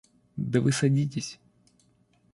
[0.53, 1.39] Да вы садитесь.